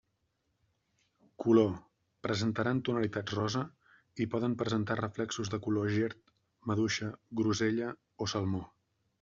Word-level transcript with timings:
Color: 1.43 1.75
presentaran 2.27 2.81
tonalitats 2.87 3.35
rosa, 3.39 3.63
i 4.25 4.29
poden 4.37 4.57
presentar 4.63 4.99
reflexos 5.03 5.53
de 5.55 5.61
color 5.69 5.93
gerd, 5.99 6.21
maduixa, 6.73 7.15
grosella 7.43 7.95
o 8.27 8.31
salmó. 8.37 8.67